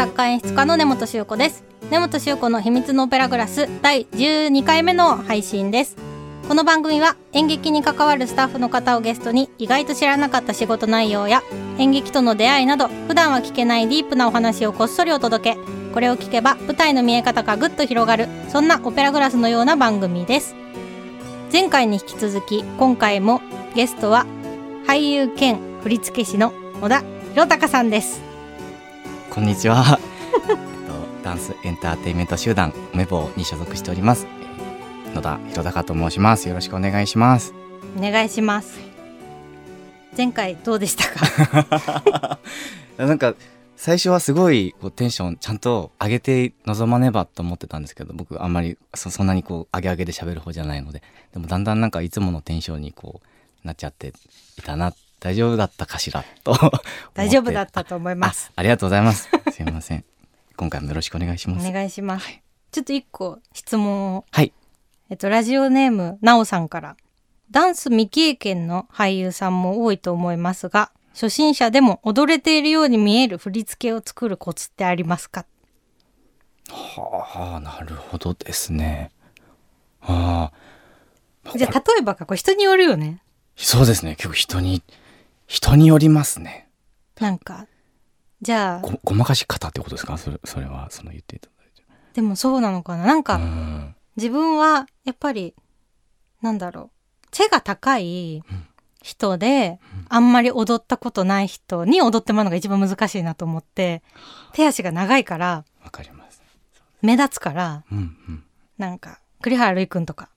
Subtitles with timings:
[0.00, 1.62] 作家演出家の根本修子です。
[1.90, 5.98] 根本修子の秘密のオペラグラス第12回目の配信です。
[6.48, 11.42] この番組は演劇に関わるスタッフの方をゲストに意外と知らなかった仕事内容や
[11.76, 15.58] 演劇との出会いなど普段は聞けないディープなお話をこっそりお届け。
[15.92, 20.54] これを聞けば舞台の見え方がぐっと広がるそんなオペラグラスのような番組です。
[21.52, 23.42] 前回に引き続き今回も
[23.74, 24.24] ゲストは
[24.86, 27.02] 俳優兼振付師の小田
[27.34, 28.29] 弘隆さんです。
[29.30, 29.98] こんにちは。
[30.48, 34.26] えっとダンスエンターテインメント集団メボに所属しております
[35.06, 36.48] えー野田弘隆と申します。
[36.48, 37.52] よろしくお願いします。
[37.98, 38.78] お願いします。
[40.16, 41.04] 前回どうでした
[41.68, 42.38] か？
[42.96, 43.34] なんか
[43.76, 51.02] 最初はすごいこうテンションちゃんと上げて臨まねばと思ってたんですけど僕あんまりそそんなにこう上げ上げで喋る方じゃないので
[51.32, 53.20] でもだんだんなんかいつものテンションにこ
[53.64, 54.12] うなっちゃって
[54.58, 56.56] いたな大丈夫だったかしらと
[57.14, 58.50] 大丈夫だったと思います。
[58.56, 59.28] あありがとうございます。
[59.52, 60.04] すいません。
[60.56, 61.68] 今回もよろしくお願いします。
[61.68, 62.26] お願いします、
[62.72, 64.24] ちょっと一個質問を。
[64.30, 64.52] はい。
[65.10, 66.96] えっとラジオネームなおさんから。
[67.50, 75.44] ダンス未経験の俳優さんも多いと思いますが初心者でも踊れているように見える振り付けを作るコツってありますか？
[76.70, 79.10] はあなるほどですね。
[80.00, 80.52] あ
[81.44, 81.58] あ。
[81.58, 83.20] じゃあ例えばかこれ人によるよね。
[83.56, 84.14] そうですね。
[84.14, 84.82] 結構人に
[85.50, 86.68] 人によりますね。
[87.18, 87.66] なんか
[88.40, 90.16] じゃあごごまかし方ってことですか？
[90.16, 91.82] それそれはその言っていただいて。
[92.14, 93.04] でもそうなのかな？
[93.04, 93.96] なんか、うん。
[94.14, 95.56] 自分はやっぱり
[96.40, 96.92] なんだろ
[97.24, 98.44] う背が高い
[99.02, 104.04] 人で、あんまり踊ったことない人に踊ってもらうのが一番難しいなと思って
[104.52, 106.40] 手足が長いからわかります。
[107.02, 108.44] 目立つからうんうん。
[108.78, 110.28] なんか栗原るいくんとか、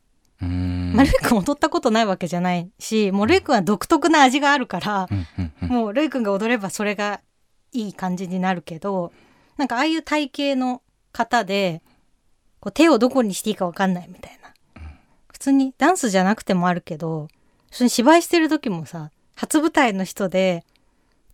[0.93, 5.07] まあ、るいくん踊ったことないわけじゃないしもうるいくんは独特な味があるから
[5.61, 7.21] もうるいくんが踊ればそれが
[7.71, 9.11] いい感じになるけど
[9.57, 11.81] なんかああいう体型の方で
[12.59, 14.83] こう手をどこにしていいかわかんないみたいな、
[15.31, 17.27] 普通にダンスじゃなくてもあるけど
[17.71, 20.63] 普通に芝居してる時もさ初舞台の人で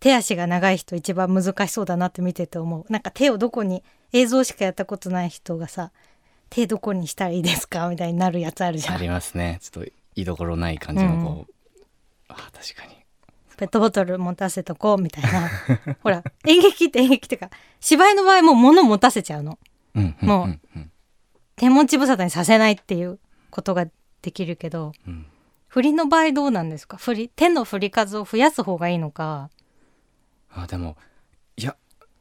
[0.00, 2.90] 手足が長い人一番難しそうだなって見てて思う。
[2.90, 5.92] なんか手をどこに映像しかやったことない人がさ
[6.50, 7.88] 手どこにしたらいいですか？
[7.88, 8.94] みたいになるやつあるじゃん。
[8.96, 9.58] ありますね。
[9.62, 11.52] ちょっと居所ない感じのこう、
[12.28, 12.96] あ確かに。
[13.56, 15.48] ペットボトル持たせとこうみたいな。
[16.02, 19.58] ほら演劇って演劇っていうか芝居の場合もう物持たせちゃうの。
[19.94, 20.90] うんうんもうんうん。
[21.56, 23.18] 手持ち無沙汰にさせないっていう
[23.50, 23.86] ことが
[24.22, 25.26] できるけどうん。
[25.68, 26.96] 振りの場合どうなんですか？
[26.96, 29.50] 振り手の振り数を増やす方がいいのか。
[30.52, 30.96] あでも
[31.56, 31.76] いや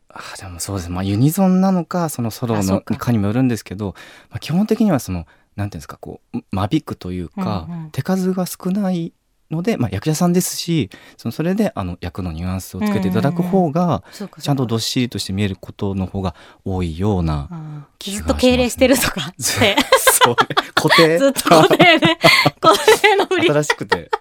[0.10, 0.90] あでもそうです。
[0.90, 3.12] まあユニゾンなのかそのソロのか。
[3.12, 3.96] にもよるんですけど、
[4.30, 7.92] まあ、基本的にはそのなんていうんですかこう間引くというか、うんうん。
[7.92, 9.14] 手数が少ない
[9.52, 14.04] ので、まあ、役者さんですしそのそれであの役のニュアンスをつけていただく方が、
[14.42, 16.34] ちゃんとどどっしりとして見えることの方い
[16.64, 18.22] 多いような気がしますね。
[18.22, 19.76] ずっと敬礼してるとかって。
[19.98, 20.36] そう。
[20.76, 21.18] 固定？
[21.20, 22.18] ずっと固定で
[22.60, 23.48] 固定の振り。
[23.48, 24.12] 新しくて。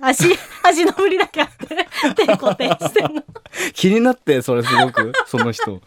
[0.00, 0.24] 足
[0.62, 3.22] 足の振りだけあって手固定してるの。
[3.74, 5.80] 気になってそれすごくその人。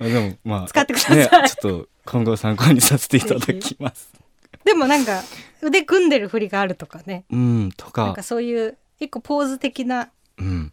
[0.00, 1.16] あでもまあ使ってください。
[1.16, 4.21] ね、ちょっと今後参考にさせていただきます
[4.64, 5.22] でもなんか
[5.62, 7.24] 腕組んでる振りがあるとかね。
[7.30, 8.04] うんとか。
[8.06, 10.10] なんかそういう一個ポーズ的な。
[10.38, 10.70] うん。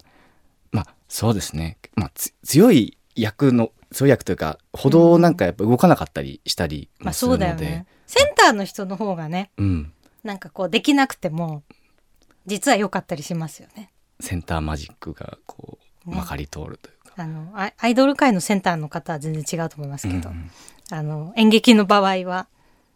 [0.71, 1.77] まあそうですね。
[1.95, 7.85] まあつ強い役の強い役というか歩道なんかやっぱ動かなかったりしたりまあそうもするので、だよね。
[8.07, 9.93] センターの人の方がねうん。
[10.23, 11.63] なんかこうできなくても
[12.45, 13.91] 実は良かったりしますよね。
[14.19, 20.51] センターマジックがこうねまかり通るというか、あのアイドル界のセンターの方は全然違うと思いますけど、うん
[20.91, 22.47] あの演劇の場合は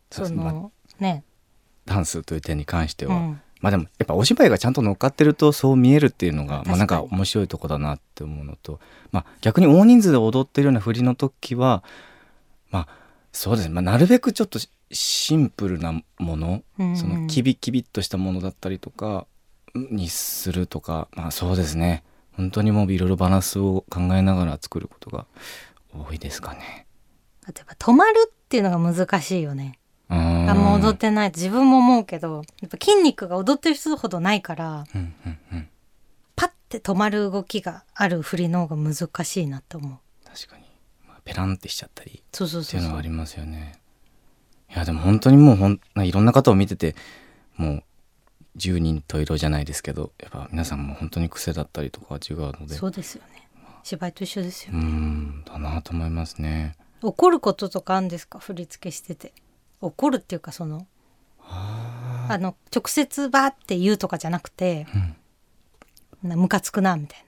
[0.09, 1.23] そのね。
[1.85, 3.41] ダンスという点に関しては、うん。
[3.63, 8.81] まあでもやっぱお芝居がちゃんと乗っかってるとそう見えるっていうのがまあなんか面白いとこだなって思うのと、
[9.13, 11.81] まあ、逆に大人数で踊ってるような振りの時は
[12.71, 12.87] まあ
[13.31, 19.25] そうですね、まあ、なるべくちょっとシシンプルなもの、うんそのキビキビっとしたものだったりとか
[19.73, 22.03] にするとかまあそうですね。
[22.33, 25.25] 本当にもういろいろバランスを考えながら作ることが
[25.93, 26.85] 多いですかね。
[27.47, 29.79] 例えば止まるっていうのが難しいよね
[30.13, 31.31] あーあんま踊ってない。
[31.31, 35.69] と自分も思うけどやっぱ筋肉が踊ってる人ほどないからうんうんうん。
[36.35, 39.99] パッて止まる動きがある振りの方が難しいなと思う。
[40.27, 40.63] 確かに、
[41.07, 43.79] まあ、ペランってしちゃったりそうそうってそそういううのはありますよね。
[44.73, 46.95] いやでも本当にもうほんいろんな方を見てて
[47.57, 47.83] もう
[48.55, 52.75] 十人十色じゃないですけどやっぱ皆さんも本当に癖だったりとか違うので。
[52.75, 53.47] そうですよね。
[53.83, 56.75] 芝居と一緒ですようーんだなと思いますね。
[57.01, 58.39] 怒ることとかあるんですか？
[58.39, 59.33] 振り付けしてて
[59.83, 60.87] 怒るっていうかその
[62.29, 64.87] あの直接バーって言うとかじゃなくて
[66.23, 66.29] うん。
[66.29, 67.25] なムカつくなみたい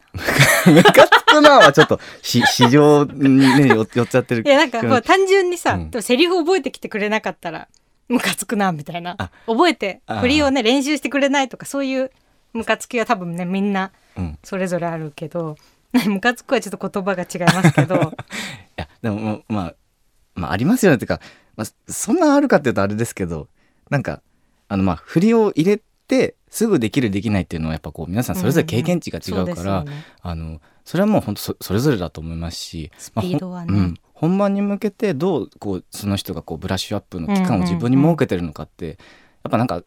[0.66, 0.72] な。
[0.72, 5.92] ムカつくなはちょっとし 市場にね寄寄っちゃってるいやなんかこう単純にさ、うん。
[5.92, 7.68] でもセリフ覚えてきてくれなかったら
[8.08, 9.16] ムカつくなみたいな。
[9.18, 9.32] あ。
[9.46, 12.12] 覚えて振りをね練習してくれないとかそういう
[12.54, 14.40] ムカつきは多分ねみんなうん。
[14.44, 15.58] それぞれあるけど
[16.08, 17.96] ムカつくはちょっと言葉が違いますけど。
[17.98, 18.02] い
[18.78, 19.76] やでもまあ
[20.36, 20.96] まあありますよね。
[20.96, 21.20] っていうか、
[21.56, 23.48] まあ、そんなあるかっていうとあれですけど
[23.90, 24.22] なんか
[24.68, 29.86] あのまあ振りを入れてすぐできるできないっていうのはやっぱこう皆さんそれぞれ経験値が違うから、
[30.22, 33.72] あのそれはもう本当そそれぞれだと思いますしスピードはね。
[33.72, 38.98] まあほんうん、本番に向けてどうこうその人がこうブラッシュアップの期間を自分に設けてるのかって、やっ
[39.52, 39.84] ぱなんか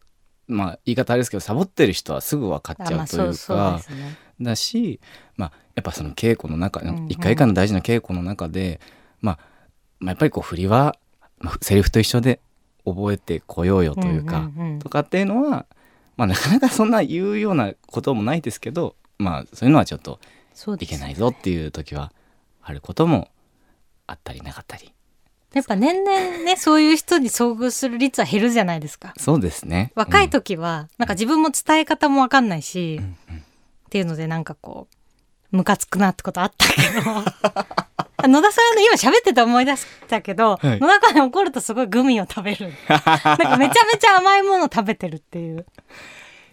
[0.47, 4.17] まあ言い方あれですけどサボってる人はすぐ分かっちあまあゃうというかそうですね。
[4.41, 4.99] だし、
[5.35, 7.07] まあ、やっぱその稽古の中うんうん。
[7.09, 8.79] 一回一回の大事な稽古の中で、
[9.21, 9.39] まあ、
[9.99, 10.95] まあやっぱりこう振りは、
[11.39, 12.39] まあ、セリフと一緒で
[12.85, 14.79] 覚えてこようよというか、んんん。
[14.79, 15.65] とかっていうのは、
[16.17, 20.19] まあ、なかなかそんな言うようなこともないですけど、まあ、そういうのはちょっと
[20.79, 22.11] いけないぞっていう時は
[22.61, 23.29] あることも
[24.07, 24.93] あったりなかったり。
[25.53, 29.13] やっぱ年々ねそういう人に遭遇する率は減るじゃないですか。
[29.17, 29.91] そうですね。
[29.95, 33.39] 若い時は、なんか自分も伝え方もわかんないし、うんうん。
[33.39, 33.41] っ
[33.89, 34.87] ていうのでなんかこ
[35.51, 37.01] うムカつくなってことあったけど。
[37.07, 40.79] あ 野田さんの今喋ってて思い出したけど、はい。
[40.79, 42.73] 野田さん怒るとすごいグミを食べる。
[42.89, 43.01] なん
[43.37, 45.65] かめちゃめちゃ甘いもの食べてるっていう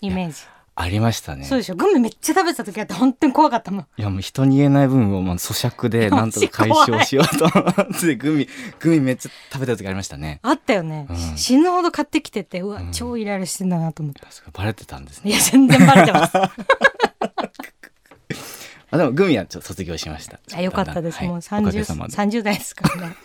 [0.00, 0.42] イメージ、
[0.78, 1.44] ありましたね。
[1.44, 1.74] そうでしょ。
[1.74, 3.86] グミめっちゃ食べてた時あって本当に怖かったもん。
[3.96, 8.48] いやもう人に言えない分をまあ咀嚼で なんとか解消しようと思ってグミ
[8.78, 10.38] グミめっちゃ食べた時ありましたね。
[10.42, 11.16] あったよね、うん。
[11.38, 12.92] 死ぬほど買ってきててうわ、うん。
[12.92, 14.20] 超イライラしてんだなと思って
[14.52, 15.30] バレてたんですね。
[15.30, 16.32] いや全然バレてます
[18.90, 20.38] あでもグミはちょっと卒業しました。
[20.54, 21.28] あよかったです、はい。
[21.28, 22.16] もうおかげ 30, さまで。
[22.16, 23.16] 30代ですからね。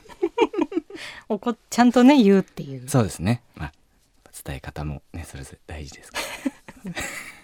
[1.30, 2.90] 怒っちゃんとね言うっていう。
[2.90, 3.42] そうですね。
[3.56, 3.74] まあ
[4.46, 6.20] 伝え方もねそれぞれ大事ですか
[6.86, 6.92] ら。
[6.94, 6.94] い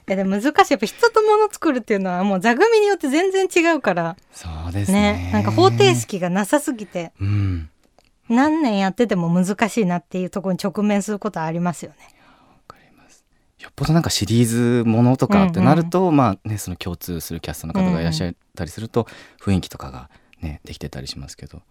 [0.08, 0.74] やでも難しい。
[0.74, 4.16] やっぱ人と物作るっていうのはもう座組によって全然違うから。
[4.32, 5.14] そうですね。
[5.14, 5.30] ね。
[5.34, 7.12] なんか方程式がなさすぎて。
[7.20, 7.70] うん。
[8.30, 11.98] 何年やってても難しいなっていうところに直面することはありますよね。
[13.60, 19.08] よっぽどなんかシリーズものとかってなると、まあねその共通するキャストの方がいらっしゃったりすると、
[19.42, 20.10] 雰囲気とかが
[20.42, 21.62] ねできてたりしますけど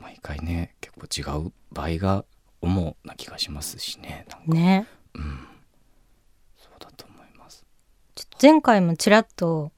[0.00, 0.94] 毎回ね結
[1.24, 2.24] 構違う場合が
[2.60, 4.54] 主な気がしますしねなんか。
[4.54, 4.86] ね。
[5.14, 5.46] うん。
[6.56, 7.64] そうだと思います。
[8.40, 9.72] 前回もちらっと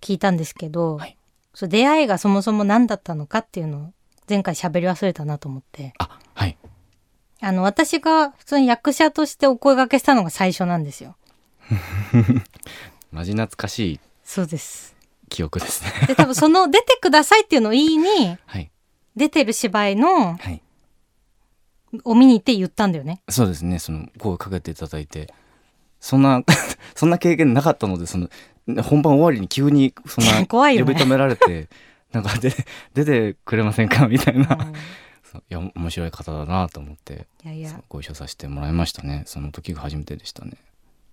[0.00, 1.16] 聞いたんですけど、はい。
[1.54, 3.92] そう出会いがそもそも何だったのかっていうのを
[4.28, 5.94] 前回喋り忘れたなと思って。
[5.98, 6.56] あはい
[7.44, 11.16] あの私が普通に役者としてお声掛けしたのが最初なんですよ。
[13.10, 14.00] マジ懐かしい。
[14.24, 14.94] そうです。
[15.28, 16.06] 記憶ですね。
[16.06, 18.70] で多分その出てくださいっていうのを言いにはい。
[19.16, 20.62] 出てる芝居のはい。
[22.04, 23.20] を見に行って言ったんだよね。
[23.28, 23.78] そうですね。
[23.78, 25.32] その声かけていただいて。
[26.00, 26.42] そんな
[26.94, 28.28] そんな経験なかったのでその
[28.82, 31.68] 本番終わりに急にそんな 呼び止められて
[32.12, 32.52] なんかで
[32.94, 34.06] 出てくれませんか？
[34.08, 34.72] みたいな、うん
[35.38, 37.82] いや面白い方だなと思っていやいや。
[37.88, 39.24] ご一緒させてもらいましたね。
[39.26, 40.52] その時が初めてでしたね。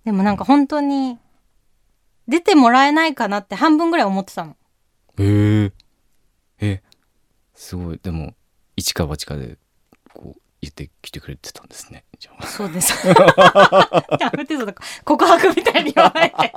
[0.04, 1.18] でもなんか本当に
[2.28, 4.56] 出てもらえないかなって半分ぐらい思ってたの。
[5.18, 5.72] へえ
[6.60, 6.82] え
[7.54, 8.00] すごい。
[8.02, 8.34] でも
[8.76, 9.58] 一か八かで
[10.14, 12.04] こう言ってきてくれてたんですね。
[12.44, 13.06] そうです。
[14.20, 16.52] やめてその告白みたいに言わないで。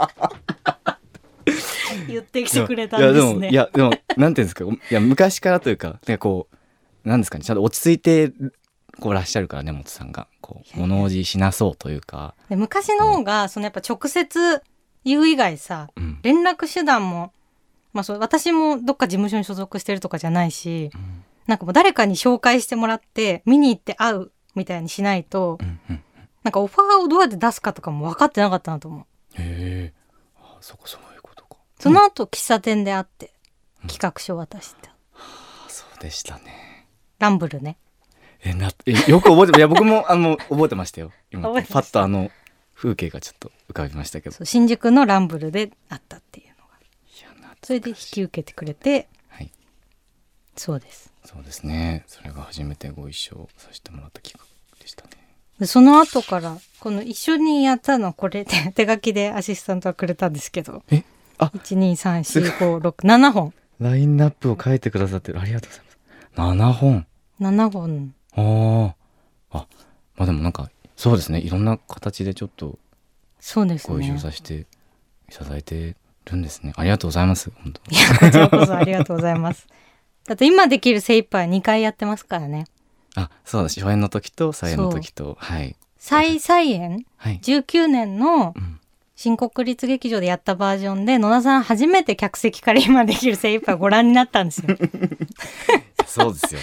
[2.07, 3.49] 言ってきてくれたんですね。
[3.49, 4.65] いやでもいやでもなんていうんですか。
[4.65, 6.55] いや昔からというかなんかこう
[7.03, 7.43] なんですかね。
[7.43, 8.33] ちゃんと落ち着いて
[8.99, 10.27] こうらっしゃるからね本さんが。
[10.41, 14.61] こう物おじしなそうというか、で昔の方がそのやっぱ直接
[15.05, 16.19] 言う以外さうん。
[16.21, 17.31] 連絡手段も、
[17.93, 21.23] まあ、そう私もどっか事務所に所属してるとかじゃないしうん。
[21.47, 26.03] なんかもう誰かに紹介してもらって見に行って会うみたいにしないとうんうん、
[26.43, 29.01] なんかオファーをどうやって出すかとかも分かってなかったなと思う。
[29.01, 29.93] へえ。
[30.37, 31.57] あそこそういうことか。
[31.79, 33.33] その後喫茶店で会って
[33.87, 36.72] 企画書渡して、あそうでしたね
[37.23, 37.77] ランブルね。
[38.43, 41.13] えなえよく覚えていや僕もあの覚えてましたよ。
[41.31, 41.43] 今。
[41.43, 42.31] パッとあの
[42.75, 44.43] 風景がちょっと浮かびましたけど。
[44.43, 46.73] 新宿のランブルで会ったっていうのが。
[46.81, 49.07] いやそれで引き受けてくれて。
[49.29, 49.49] はい。
[50.57, 51.13] そうです。
[51.23, 52.03] そうですね。
[52.07, 54.45] それが初めてご一緒させてもらった企画
[54.81, 55.11] でしたね。
[55.61, 60.83] でその後からこの一緒にやったのはこれで 手書きでアシスタントがくれたんですけど。
[60.91, 61.03] え
[61.37, 63.53] あ1234567本。
[63.79, 65.39] ラインナップを書いてくださってる。
[65.39, 65.93] ありがとうございます。
[66.35, 67.07] 7本
[67.39, 68.93] 7本あー。
[69.51, 69.67] あ
[70.15, 71.39] まあでもなんかそうですね。
[71.39, 72.77] いろんな形でちょっと
[73.39, 74.65] そうですご一緒ねさせてい
[75.33, 76.73] ただいてるんですね。
[76.75, 77.51] ありがとうございます。
[77.63, 77.91] 本当。
[77.91, 79.67] いやこちらこそありがとうございます。
[80.25, 82.65] だって今できる精一杯2回やってますからね。
[83.15, 85.37] あそうだ初演の時と再演の時と。
[85.39, 85.75] はい。
[85.97, 87.05] 再再演？
[87.17, 88.79] はい、19年のうん、
[89.15, 94.75] 新国立劇場でやったバージョンで野田さん初めて客席から今できる精一杯ご覧になったんですよ。
[96.05, 96.61] そうですよ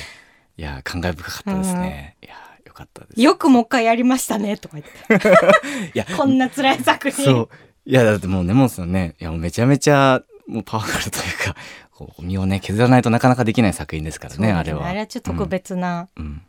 [0.60, 2.34] いや感慨深かったですね、いや
[2.66, 3.20] よかったです。
[3.22, 5.32] よくもう一回やりましたねとか言って。
[5.94, 7.24] いや こんな辛い作品。
[7.24, 7.48] そう。
[7.86, 11.56] いやだってもう根本さんねいやもうめちゃめちゃもうパワフルというか
[11.90, 14.52] こう身をね削らないとなかなかできない作品ですからそうですね。
[14.52, 14.86] あれは。
[14.86, 16.42] あれはちょっと特別なうん。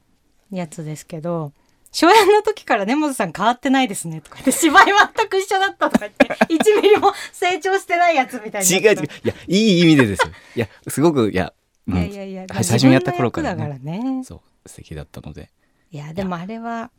[0.51, 1.53] やつですけど、
[1.93, 9.03] 初演の時から根本さん変わってないですねとか言って芝居全く一緒だったとか言って1ミリも成長してないやつみたいに違う違う。
[9.23, 10.33] いやいい意味でですよ。
[10.57, 11.53] いやすごくいや
[11.87, 13.79] いやいやいや、はい最初にやった頃からね。
[13.79, 14.23] ね。
[14.23, 15.51] そう素敵だったので。
[15.91, 16.91] いやでもあれは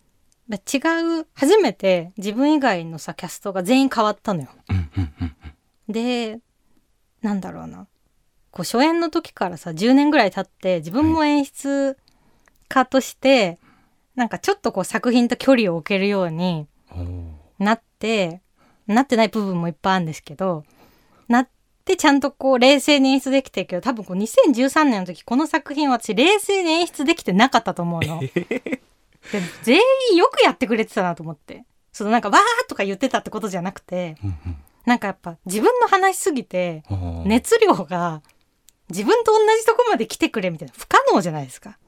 [0.49, 0.79] ま違
[1.21, 4.49] う初めて自分以外のさキャストが全員変わったのよ。
[4.69, 5.33] うんうんうん
[5.89, 6.41] で
[7.21, 7.87] なんだろうな。
[8.51, 11.97] こう初演の時からさ10年ぐらい経って自分も演出
[12.69, 13.59] 家として、
[14.15, 16.67] なんかちょっとこう作品と距離を置けるように
[17.59, 18.43] なって
[18.87, 20.65] なってない部分もいっぱいあるんですけど
[21.83, 28.21] なってちゃんとこう冷静に演出できてるけど多分こう2013年の時この作品は私冷静に演出できてなかったと思うの。
[28.31, 28.89] で
[29.63, 36.83] 全員よくやってくれてたなと思ってそのなんかわーとか言ってたってことじゃなくてうんなんかやっぱ自分の話しすぎて
[37.25, 38.23] 熱量が
[38.91, 41.79] 自分と同じとこまで来てくれみたいな不可能じゃないですか。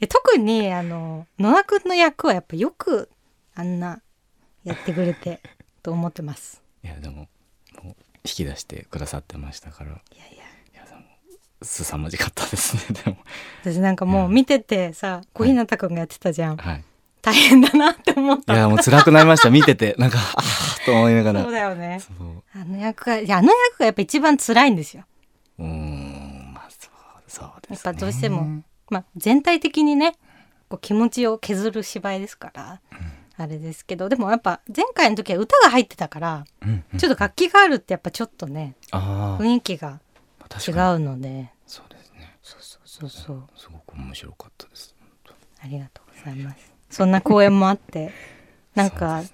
[0.00, 3.10] え特にあの野田くんの役はやっぱよく
[3.54, 4.00] あんな
[4.64, 5.40] やってくれて
[5.82, 6.62] と思ってます。
[6.82, 7.28] いやでも
[8.24, 9.90] き出してくださってましたから。
[9.90, 10.24] いいや。
[10.26, 10.36] い
[10.74, 11.02] ややでも
[11.62, 12.82] 凄まじかったですね。
[13.04, 13.16] でも。
[13.62, 16.84] 私なんかもう見ててさ小日向くんがやってたじゃん、はい。
[17.22, 18.54] 大変だなって思った。
[18.54, 19.94] いやもう辛くなりました見てて。
[19.98, 21.42] なんかああと思いながら。
[21.42, 22.00] そうだよね。
[22.54, 25.04] あの役がいやあの役がやっぱ一番辛いんですよ。
[25.58, 27.74] うーんまあそうそうですね。
[27.74, 30.14] やっぱどうしてもまあ全体的にね
[30.68, 32.80] こう気持ちを削る芝居ですから、
[33.42, 40.00] あれですけどでもやっぱ前回の時は歌が入ってたからうんうんちょっと楽器があるってやっぱちょっとねああ雰囲気が
[40.66, 41.50] 違うので。
[41.66, 42.36] そうですね。
[42.42, 43.42] そうそうそうそう。
[43.56, 44.94] すごく面白かったです。
[45.62, 46.72] ありがとうございます。
[46.90, 48.10] そんな公演もあって
[48.74, 49.30] なんかね。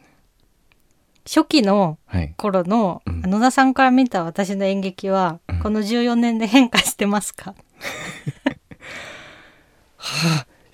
[1.26, 3.22] 初期のはい頃のうん。
[3.22, 5.58] 野田さんから見た私の演劇は、うん。
[5.60, 7.54] この14年で変化してますか？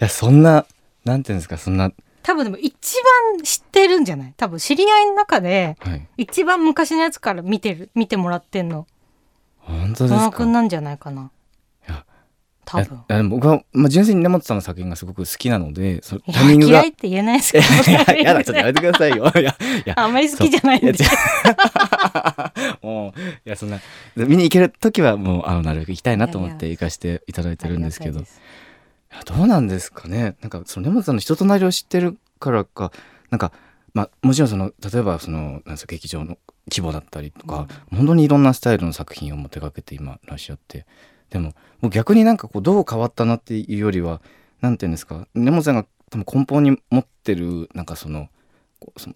[0.01, 0.67] いやそんな
[1.05, 2.95] なんていうんですかそんな多分でも一
[3.35, 4.35] 番知ってるんじゃない？
[4.37, 6.07] 多分知り合いの中ではい。
[6.19, 8.87] 一番昔のやつから見てる見てもらってんの。
[9.59, 10.25] 本当ですか？
[10.25, 11.31] 野田くんなんじゃないかな。
[11.89, 12.05] いや
[12.65, 12.99] 多分。
[12.99, 17.65] いや僕は、まあ、純粋に根本さんの作品がすごく好きなのでそタイミングがや嫌いって言えないですけど。
[17.91, 19.31] いややだちょっとやめてくださいよ。
[19.35, 19.45] いやい
[19.85, 20.93] やあんまり好きじゃないんで。
[22.83, 23.81] もういやそんな
[24.17, 28.21] 見に行ける時はもうあのなるべく行きたいなと思って行かせていただいてるんですけど。
[28.21, 28.25] い
[29.13, 30.37] やどうなんですかね。
[30.41, 32.93] なんかその根本さんの人となりを知ってるからか
[33.31, 33.53] なんか
[33.95, 36.39] まあもちろんその例えばそのなんですか劇場の
[36.71, 40.87] 規模だったりとか、本当にいろんなスタイルの作品をも手掛けて今らっしゃって。
[41.31, 44.21] でももう逆になんかこうどう変わったなっていうよりは
[44.61, 48.29] なんていうんですか根本さんが多分根本に持ってるなんかその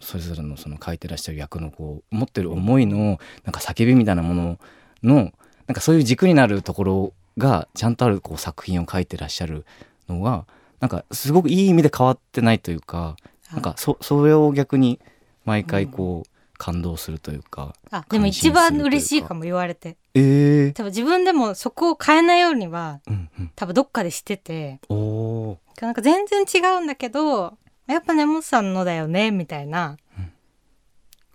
[0.00, 4.58] それぞれのその書いてらっしゃる役のこう持ってる思いのなんか叫びみたいなもの
[5.02, 5.32] の
[5.66, 9.64] なんかそういう軸になるところがちゃんとあるこう作品を書いてらっしゃる
[10.08, 10.46] のが
[10.80, 13.16] なんかすごくいい意味で変わってないというか
[13.52, 15.00] なんかそそれを逆に
[15.44, 19.96] 毎回こう感動するというか、あでも一番嬉しいかも言われて。
[20.14, 23.52] ええ多分自分でもそこを変えないようにはうんうん。
[23.54, 24.80] 多分どっかでしてて。
[24.88, 30.32] おおなんか全然違うんだけどやっぱ根本さんのだよねみたいな、うん。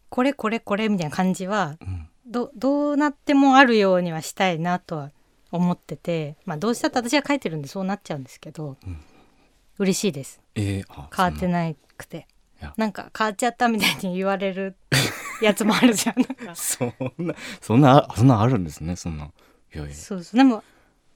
[0.10, 5.12] これこれこれみたいな感じはー、うん、どどうなってもあるようにはしたいなとは
[5.52, 9.00] 思っててまあどうしたって私が書いてるんでそうなっちゃうんですけど、うん。
[9.80, 10.40] 嬉しいです。
[10.56, 12.28] えー、あ変わっていなくて。
[12.78, 14.76] なんか変わっちゃったみたいに言われる
[15.42, 16.16] やつもあるじゃん。
[16.54, 19.32] そんなそんなそんなあるんですねそんな。
[19.74, 19.96] いやいや。
[19.96, 20.38] そうそう。
[20.38, 20.64] でも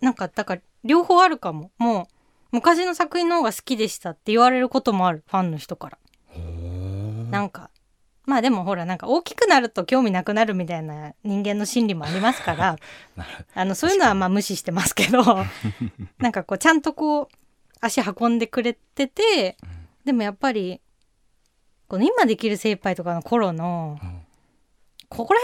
[0.02, 1.72] なんかだから両方あるかも。
[1.78, 2.06] もう
[2.52, 5.24] 昔の作品の方が好きでしたって言われることもある。
[5.28, 5.98] ファンの人から。
[7.30, 7.70] なんか
[8.26, 12.76] まあでもほらなんか大きくなると興味なくなるみたいな人間の心理もありますから
[13.54, 15.24] あのそういうのはまあ無視してますけど
[16.20, 17.28] なんかこうちゃんとこう
[17.82, 19.58] 足運んでくれてて
[20.04, 20.82] でもやっぱり
[21.88, 24.22] この今できる精一杯とかの頃のうん。
[25.10, 25.40] ここら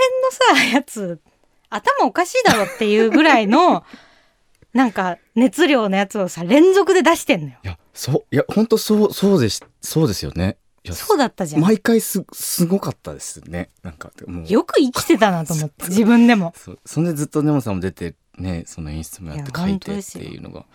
[0.49, 1.21] 辺のさやつ
[1.69, 3.83] 頭おかしいだろっていうぐらいの
[4.73, 7.57] なんか熱量のやつをさ連続で出してんのよ。
[7.63, 10.57] いやそういや本当そうそうですそうですよね
[10.89, 11.61] そうだったじゃん。
[11.61, 13.69] 毎回すすごかったですね。
[13.83, 14.47] なんかもう。
[14.47, 16.53] よく生きてたなと思って 自分でも。
[16.57, 20.65] そそんでずっと根本さんも出てねその演出もやって書いてっていうのが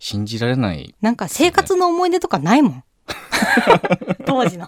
[0.00, 0.94] 信じられない。
[1.00, 2.84] なんか生活の思い出とかないもん。
[4.26, 4.66] 当時の。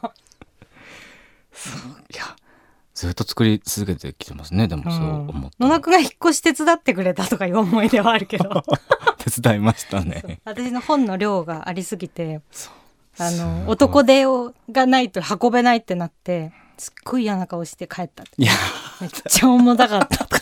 [2.13, 2.37] いや
[2.95, 8.63] ずっと作り続けてきてますねでもそう思った野田くんが引っ越し手伝ってくれたとかいう思い出はあるけど。
[9.19, 10.11] 手伝いましたそう。
[10.11, 12.41] ね私の本の量がありすぎて。
[12.53, 12.84] そう
[13.19, 18.53] あの男手をがないと運べないってなってすっごい嫌な顔して帰ったいや。
[19.01, 20.25] めっちゃ重たかった。
[20.25, 20.39] と か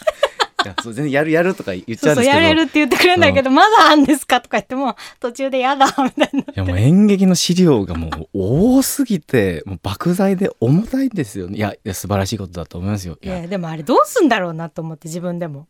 [0.64, 2.14] いやそう全然やるやるとか言っちゃうんですけど。
[2.14, 6.40] そうやれるって言ってくれるんだけどまだあんですかとか言っても途中で嫌だみたいな。
[6.40, 11.56] いやもう演劇の資料がもう多すぎてもう莫大で重たいんですよね。
[11.56, 13.18] いやいや素晴らしいことだと思いますよ。
[13.20, 15.66] いいややでもあれどうすんだろうなと思って自分でも。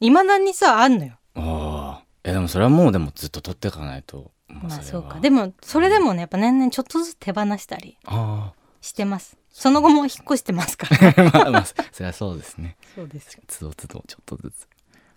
[0.00, 1.14] いまだにさあんのよ。
[1.34, 4.16] ああでもそれはもうでもずっと取っていかないと。
[4.18, 4.30] も
[4.62, 5.20] まあそうか。
[5.20, 9.36] でもそれでもねやっぱ年々ちょっとずつ手放したりあしてます。
[9.50, 11.14] その後も引っ越してますから。
[11.16, 12.76] あ まあまあそれはそうですね。
[12.94, 14.68] そうですつどつどちょっとずつ。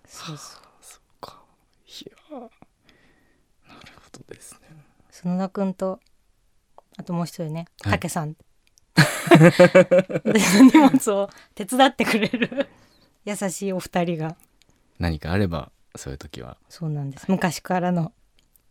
[0.06, 0.60] そうそう。
[0.80, 1.42] そっか。
[1.86, 4.58] いやなるほどですね。
[5.10, 6.00] 園田君と
[6.96, 7.92] あともう一人ねはい。
[7.92, 8.36] 竹さん、
[8.96, 12.68] 私の荷物を手伝ってくれる
[13.24, 14.36] 優しいお二人が。
[14.98, 16.56] 何かあればそういう時は。
[16.68, 17.26] そうなんです。
[17.28, 18.12] 昔からの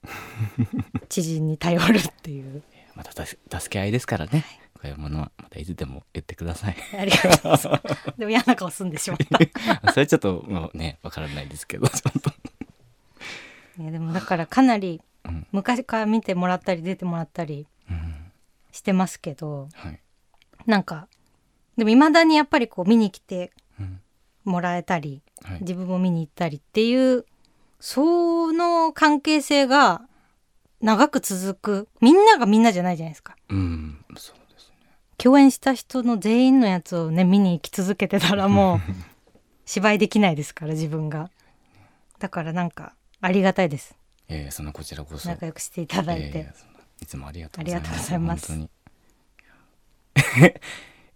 [1.09, 2.63] 知人に頼るっていう。
[2.95, 4.43] また助助け合いですからね。
[4.73, 6.75] こういうものはまたいつでも言ってください。
[6.99, 8.13] ありがとうございます。
[8.17, 9.19] でも嫌な顔すんでしまっ
[9.83, 9.91] た。
[9.93, 12.31] それちょっともうねわからないですけどちょっと。
[13.81, 15.47] ねでもだからかなりうん。
[15.51, 18.31] 昔から見てもらったり出てもらったりうん。
[18.71, 19.99] してますけどはい。
[20.65, 21.07] なんか
[21.77, 24.01] でも未だにやっぱりこう見に来てうん。
[24.43, 25.61] もらえたりはい。
[25.61, 27.25] 自分も見に行ったりっていう
[27.79, 30.01] その関係性が
[30.81, 33.35] 長く続くみんながみんなじゃないじゃないですか。
[33.49, 34.75] うんそうですね。
[35.17, 38.79] 共演した人の全員のやつをね見に行き続けてたら もう
[39.65, 41.29] 芝居できないですから自分が。
[42.19, 43.95] だからなんかありがたいです。
[44.27, 45.29] えー、そのこちらこそ。
[45.29, 47.89] 仲良くしていただいて、えーいつもありがとうございます。
[47.89, 48.51] ありがとうございます。
[48.51, 48.69] 本
[50.17, 50.53] 当に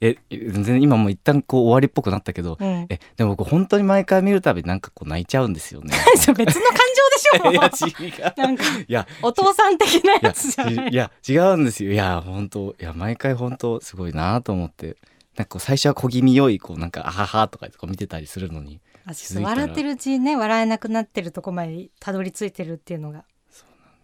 [0.02, 2.88] え全然今もう一旦こう終わりっぽくなったけど、うん。
[2.90, 5.96] えでも僕本当に毎回見るたびなんかこう泣いちゃうんですよね。
[6.18, 6.56] 別の感情で
[7.20, 7.52] しょ。
[7.54, 8.34] いや違う。
[8.42, 10.92] なんかいやお父さん的ないややつじゃない。
[10.92, 11.92] いや違うんですよ。
[11.92, 14.98] いや本当いや毎回本当すごいなと思って。
[15.38, 18.82] なんか最初は小気味良いこうなんかあははとかこう見てたりするのに。
[19.06, 23.24] 笑ってるうちにね笑えなくなってるとこまでたどり着いてるっていうのが。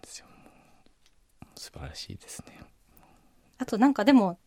[0.01, 0.25] ですよ。
[1.55, 2.59] 素晴らしいですね。
[3.57, 4.39] あとなんかでも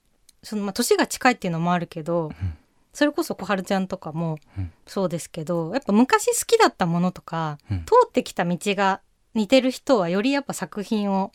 [0.43, 2.57] そのまあ年が近いっていうのもあるけど、ん。
[2.93, 4.73] それこそ小春ちゃんとかもうん。
[4.87, 7.85] そうですけど、やっぱ昔好きだったものとか、うん。
[7.85, 9.01] 通ってきた道が
[9.35, 11.33] 似てる人はよりやっぱ作品を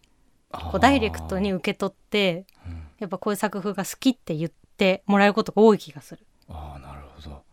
[0.51, 2.45] こうダイレクトに受け取って
[2.99, 6.25] やっぱこういう作風が好きって言ってもらえることが多い気がする。
[6.49, 7.43] あーなるほど。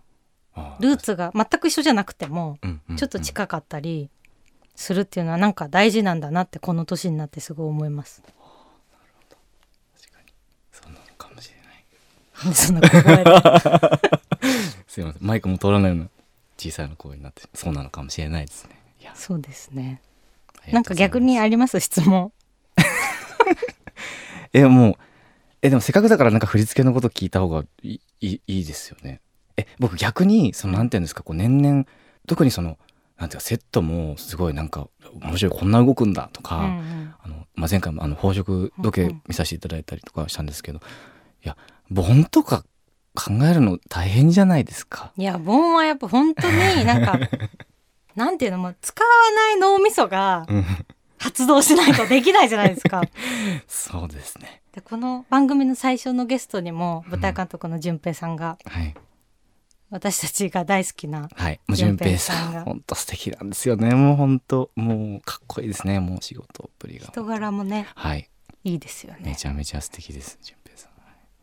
[0.54, 2.58] あルーツが全く一緒じゃなくても
[2.96, 4.10] ちょっと近かったり
[4.76, 8.22] するっていうのはなんか大事なんだなってこの年になってすごい思います。
[10.72, 11.84] そうなのかもしれない
[12.54, 13.24] そんな小声で
[14.90, 15.00] す。
[15.00, 15.22] いません。
[15.26, 16.08] マイクも通らないような
[16.58, 18.70] 小さいの声になってそうなのかもしれないですね。
[19.00, 19.12] いや。
[19.14, 20.00] そうですね。
[20.70, 21.80] なんか逆にあります？
[21.80, 22.32] 質問。
[24.52, 24.94] えもう
[25.62, 29.20] えでもせっかくだからなんか振り付けのこと聞いた方がいいいいいいですよね。
[29.56, 31.84] え僕逆にそのなんていうんですかこう年々
[32.26, 32.78] 特にその
[33.18, 34.88] なんていうかセットもすごいなんか
[35.20, 37.14] 面白いこんな動くんだとか、うんうん。
[37.22, 39.22] あのまあ、前回もあの宝飾時うんう計ん。
[39.28, 40.82] 見させていただいたりとかしたんですけど、い
[41.48, 41.56] や
[41.92, 42.64] 盆とか
[43.14, 45.12] 考えるの大変じゃないですか。
[45.16, 47.18] いや盆はやっぱ本当になんか
[48.16, 50.64] なんていうのもう使わない脳みそがうん
[51.18, 53.02] 発動しないとできないじゃないですか。
[53.68, 54.62] そうですね。
[54.72, 58.94] でこの番組の最初のゲストにも舞台監督の淳平さんがはい
[59.90, 61.60] 私たちが大好きなはい。
[61.68, 63.94] 淳平さんが本当素敵なんですよね。
[63.94, 66.00] もう本当もうかっこいいですね。
[66.00, 67.08] もう仕事っぷりが。
[67.08, 68.28] 人柄もねはい。
[68.64, 69.20] いいですよね。
[69.22, 70.38] めちゃめちゃ素敵です。
[70.42, 70.56] 淳。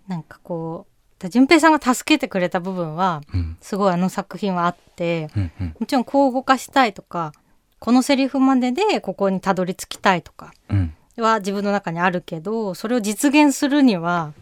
[0.09, 0.87] なんかこ
[1.23, 3.57] う淳平さんが助けてくれた部分はうん。
[3.61, 5.75] すごいあの作品はあってうんうん。
[5.79, 7.31] もちろんこう動かしたいとか
[7.79, 10.93] このセリフまででここにたどり着きたいとかうん。
[11.17, 14.33] は自分の中にあるけどそれを実現するには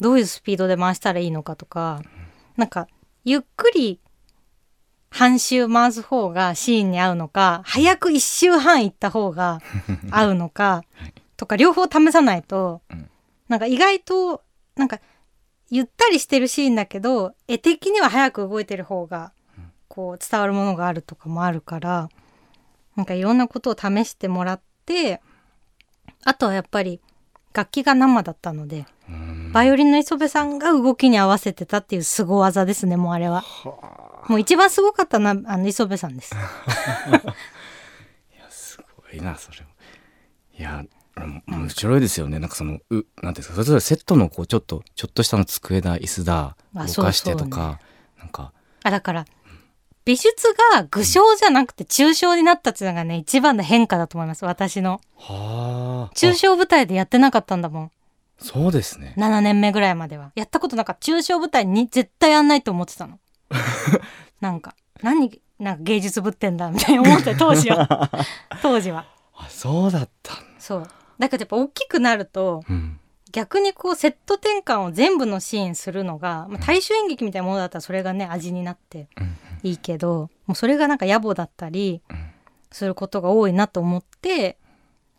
[0.00, 2.02] どういうスピードで回したらいいのかとか
[2.56, 2.88] なんか
[3.24, 4.00] ゆっくり
[5.10, 9.60] 半周回す方がシーンに合うのか早く一周半行った方が
[10.10, 10.82] 合うのか
[11.36, 13.08] とか両方試さないとうん。
[13.48, 14.42] なんか意外と
[14.76, 15.00] なんか
[15.70, 19.32] ゆったりしてるシーンだけど絵的には早く動いてる方が
[19.88, 22.08] こう伝わるものがあるとかもあるから
[22.94, 25.20] なんかいろんなことを試してもらって
[26.24, 27.00] あとはやっぱり
[27.52, 33.44] 楽器が生だったのでうんバイオリンの磯部さんが動きに合わせてたっていう凄技ですねもうあれは。
[34.28, 36.34] もう一番すごかったのはあの磯部さんです。
[38.34, 39.68] いやすごいなそれも。
[40.58, 42.38] いやうん面白いですよね。
[42.38, 43.54] なんかそのうなんていうんですか。
[43.54, 47.80] それぞれセットのこうちょっとちょっとしたの机だ椅子だあ動かしてとか、
[48.18, 48.52] なんか。
[48.82, 49.24] あだから
[50.04, 54.44] 美術が具象じゃなくて抽象になったっていうのがね一番の変化だと思います。
[54.44, 55.00] 私の。
[55.16, 56.14] はあ。
[56.14, 57.90] 抽象舞台でやってなかったんだもん。
[58.38, 59.14] そうですね。
[59.16, 60.32] 7年目ぐらいまでは。
[60.34, 61.04] やったことなかった。
[61.04, 63.18] 抽象舞台に絶対やんないと思ってたの。
[64.40, 68.10] なんか何なんか芸術ぶってんだみたいに思って当時は。
[68.60, 69.06] 当時は。
[69.34, 73.00] あそうだったんそうだからやっぱ大きくなるとうん。
[73.32, 82.30] 逆にこうセット転換を全部のシーンするのが、まあ、大衆演劇みたいなものだったらそれがね味になってうんいいけどもうそれがなんか野暮だったりうん。
[82.72, 84.54] することが多いなと思ってやっ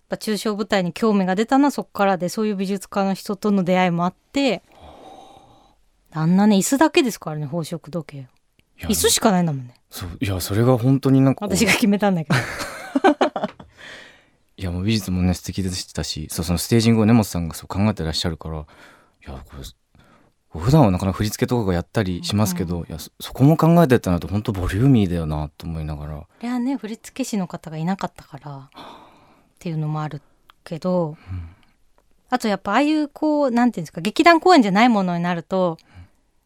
[0.09, 4.63] ぱ抽象舞台に興味が出たのはそっからでそういう美術家の人との出会いもあって
[6.11, 8.27] あんなね椅子だけですからね宝飾時計。
[8.87, 9.73] 椅子しかないんだもんね。
[9.89, 12.35] そういやそれが本当になんか私が決めたんだけど
[14.57, 18.63] いやもう美術もね素敵でしたしそうそのステージングを根本さんがそう考えてらっしゃるからい
[19.31, 19.63] やこれ
[20.59, 26.17] 普段はなかなか振り付けとかがやったりしますけど、いやそそこも考えてったなと本当ボリューミーだよなと思いながら。
[26.17, 28.59] あれはね振付師の方がいなかったからっ
[29.59, 30.21] ていうのもある
[30.63, 31.17] けど、
[32.29, 35.77] あとやっぱああいうこうなんていうんですか劇団公演じゃないものになると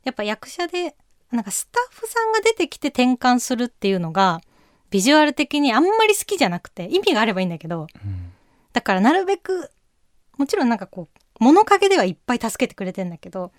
[0.03, 0.95] やっぱ役者で
[1.31, 4.41] なんかスタッフさんが出てきて転換するっていうのが
[4.91, 8.31] ビジュアル的にあんまり好きじゃなくて意味があればいいんだけどうん。
[8.73, 9.69] だからなるべく
[10.37, 13.51] もちろんなんかこう物陰ではいっぱい助けてくれてんだけど、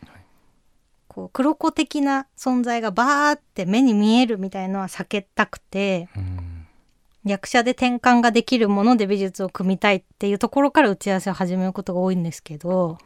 [1.09, 6.67] こう黒子的な存在がバーって目に見えるみたいのは避けたくてうん。
[7.25, 12.99] 役者で転換ができるもので美術を組みたいっていうところから打ち合わせを始めることが多いんですけど。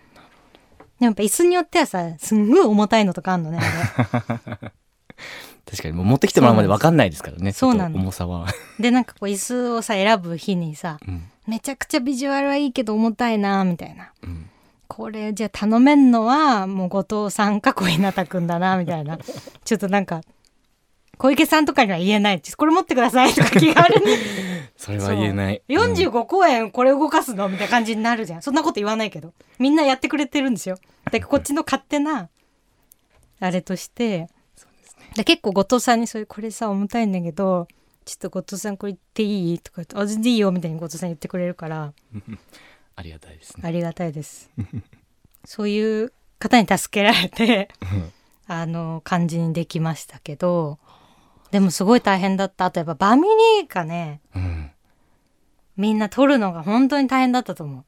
[0.99, 4.73] でもやっぱ椅子によってはさすんごい重たいのとかあんのねあれ
[5.69, 8.47] 確かにもう持ってきてもらうまで分かんないですからねそうなのちょっと重さは、
[8.79, 11.29] でなんかこう椅子をさ選ぶ日にさうん。
[11.47, 14.13] めちゃくちゃビジュアルはいいけど重たいなみたいな。
[14.23, 14.51] うん。
[14.89, 19.19] これじゃあ頼めんのはもう後藤さんか小日向くんだなみたいな。
[19.65, 20.23] ちょっとなんか
[21.19, 24.13] 小池さんとかには言えないこれ持ってくださいとか気軽に。
[24.77, 25.63] それは言えない。
[25.69, 25.95] そう。
[25.95, 27.49] 45公演これ動かすの？
[27.49, 28.43] みたいな感じになるじゃん。
[28.43, 29.33] そんなこと言わないけど。
[29.59, 30.79] みんなやってくれてるんですよ。
[31.11, 32.29] でこっちの勝手な
[33.39, 34.29] あれとして
[35.17, 37.67] で結構後藤さんにそれこれさ重たいんだけど
[38.05, 39.59] ちょっと後藤さんこれ言っていい？
[39.59, 41.93] とか言って「あ全然いいよ」みたいに後藤さん言ってくれるから。
[42.99, 43.63] ありがたいですね。
[43.67, 44.51] ありがたいです。
[45.45, 47.69] そういう方に助けられて
[48.49, 50.79] あの感じにできましたけど
[51.51, 52.67] でもすごい大変だった。
[52.67, 53.23] あとやっぱバミ
[53.63, 54.71] リがねうん。
[55.77, 57.85] みんな撮るのが本当に大変だったと思う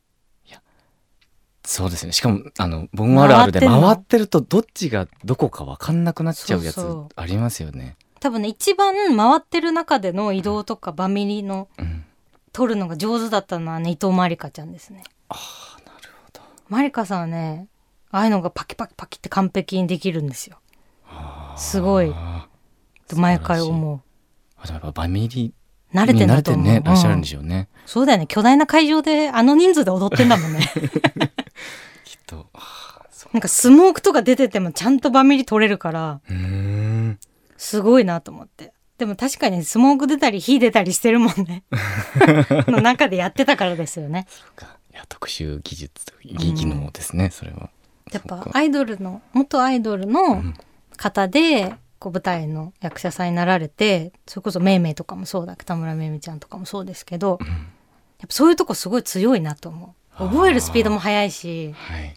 [1.68, 2.12] そうですね。
[2.12, 6.80] しかもあのボンあるあるで回ってるとどっちがどこか分かんなくなっちゃうやつ
[7.14, 7.96] ありますよね。
[8.20, 12.04] 多分ね一番回ってる中での移動とかバミリのうん。
[12.54, 15.04] 撮るのが上手だったのはね伊藤まりかちゃんですね。
[15.28, 15.36] あ
[15.76, 16.40] あなるほど。
[16.70, 17.68] まりかさんはね
[18.10, 20.58] ああいうのがパキパキパキって完璧にできるんですよ。
[21.58, 22.14] すごい。
[23.14, 23.96] 毎回思う。
[23.96, 24.00] ー
[24.56, 25.52] あでもやっぱバミリ
[25.94, 28.26] 慣れてに慣れてんだと思うねらっしゃるんうんでしょうね、そうだよね。
[28.26, 30.60] 巨大な会場であの人数で踊ってんだもんね
[32.28, 32.46] と。
[33.32, 36.20] なんかスモークとか出ててもちゃんとバミリ撮れるから
[37.56, 38.72] すごいなと思って。
[38.98, 41.64] でも確かにスモーク出たり火出たりしてるもんね。
[42.68, 44.26] の中でやってたからですよね。
[44.28, 44.76] そうか。
[44.92, 47.70] いや特殊技術と技技能ですね、それは。
[48.12, 50.54] やっぱアイドルの元アイドルのん。
[50.96, 57.48] 方でこう舞台の役者さんになられてそれこそめいめいとかもそうだ北村めいめいちゃんとかもそうですけど、やっ
[58.20, 61.72] ぱそういうとこすごい強いなと思う覚えるスピードも速いし。
[61.76, 62.16] はい。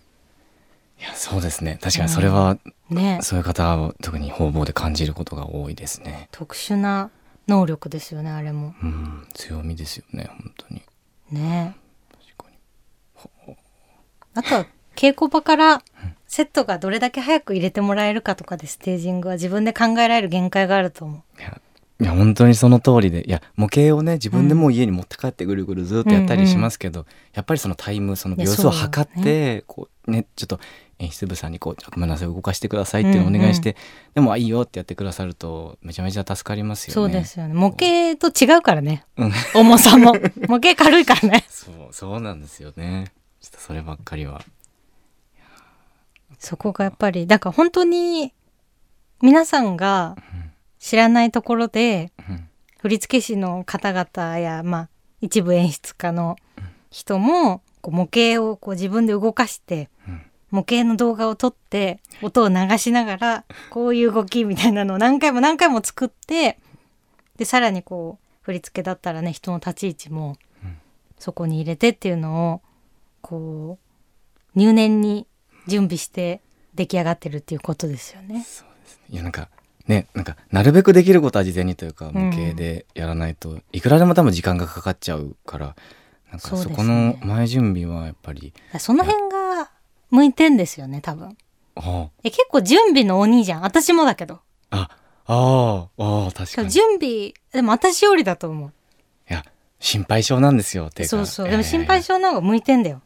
[0.99, 1.79] いやそうですね。
[1.81, 2.57] 確かにそれは、
[2.89, 3.19] ね。
[3.21, 6.27] そういう方は特に方々で感じることが多いですね。
[6.31, 7.09] 特殊な
[7.47, 8.75] 能力ですよねあれも。
[8.81, 10.81] うん強みですよね本当に。
[11.31, 11.75] ね。
[12.37, 13.57] 確かに。
[14.35, 15.83] あとは稽古場から
[16.27, 21.21] セットがどれだけ早く入れてもらえるかとかでステージングは自分で考えられる限界があると思う
[22.01, 23.27] いや本当にその通りで。
[23.27, 30.59] いや模型をね自分でもう家に持って帰ってぐるぐるずっとやったりしますけど、やっぱりそのタイムその秒数を測って、こうねちょっと
[30.97, 33.75] 演出部さんにこう「ごめんなさい動かしてください」っていうのをお願いして、
[34.15, 36.93] でもあいいよってやってくださるとめちゃめちゃ助かりますよね。
[36.93, 37.53] そうですよね。
[37.53, 39.05] 模型と違うからね。
[39.17, 39.31] うん。
[39.53, 40.15] 重さも。
[40.49, 41.45] 模型軽いからね。
[41.49, 43.11] そうそうなんですよね。
[43.41, 44.41] ちょっとそればっかりは。
[46.39, 48.33] そこがやっぱりだから本当に
[49.21, 50.15] 皆さんが
[50.81, 52.47] 知らないところでうん。
[52.81, 54.89] 振付師の方々や、まあ、
[55.21, 56.35] 一部演出家の
[56.89, 60.21] 人もこう模型をこう自分で動かしてうん。
[60.49, 66.59] 模型の動画を撮って音を流しながらこういう動きみたいなのを何回も何回も作って
[67.37, 70.77] でさらにこう振り付けだったらね人の立ち位置もうん。
[71.19, 72.61] そこに入れてっていうのを
[73.21, 73.77] こ
[74.55, 75.27] う入念に
[75.67, 76.41] 準備して
[76.73, 78.43] 出来上がってるっていうことですよね。
[79.09, 79.49] いやなんか
[79.87, 85.75] ねなんかなるべくできることは事前にというか無形でやらないと、いくらでも多分時間がかかっちゃうから
[86.31, 89.69] なんかそこの前準備はやっぱりその辺が
[90.09, 91.37] 向いてんですよね多分。
[91.75, 94.39] あえ結構準備の鬼じゃん私もだけど。
[94.69, 94.89] あ
[95.25, 98.71] ああああ確しかにい準備でも私よりだと思う。
[99.27, 99.43] や
[99.79, 103.01] 心配性なんですよっていうかそうそうでも心配性の方が向いてんだよ。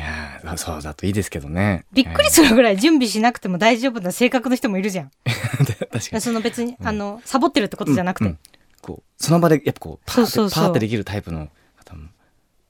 [0.00, 1.84] いやーそうだといいですけどね。
[1.92, 5.10] びっくりするぐらい準備しなくても大丈夫な性格の人もいるじゃん。
[5.92, 6.20] 確かに。
[6.22, 6.88] その別に、うん。
[6.88, 8.24] あのサボってるってことじゃなくて。
[8.24, 8.38] うんうん。
[8.80, 12.08] こうその場でやっぱこうパーってそうパーってできるタイプの方も。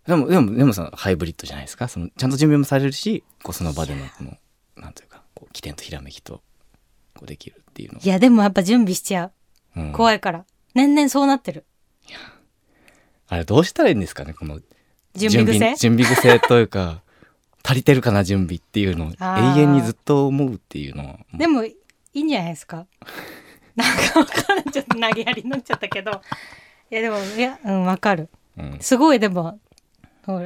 [0.08, 1.86] でもでもでもさハイブリッドじゃないですか。
[1.86, 4.36] そのちゃんと準備もされるしこうその場でのこの
[4.76, 6.42] なんというかこう起点とひらめきと
[7.14, 9.26] こうできるっていうのいやでもやっぱ準備しちゃ
[9.76, 9.80] う。
[9.80, 9.92] うん。
[9.92, 10.44] 怖いから。
[10.74, 11.64] 年々そうなってる。
[13.28, 14.58] あれどうしたらいいんですかねこの
[15.14, 15.76] 準備癖？
[15.76, 17.02] 準備癖というか
[17.64, 21.76] 足りてるかな準備っていうのを永遠にずっと思うっていうのはでもい
[22.14, 22.86] いんじゃないですか？
[23.76, 26.22] なんかわかるちょっと投げやりになっちゃったけど。
[26.90, 28.28] いやでもいやうんわかる。
[28.58, 29.58] うんすごいでも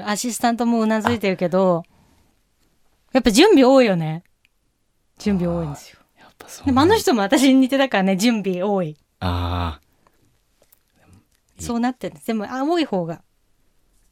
[0.04, 1.82] アシスタントもうなずいてるけど
[3.12, 4.22] やっぱ準備多いよね。
[5.18, 5.98] 準備多いんですよ。
[6.18, 8.96] やっぱそうでもあの人も私に似てたからね準備多い。
[9.20, 9.80] あ
[11.58, 12.26] いいそうなってるんです。
[12.26, 13.22] でもあ多い方が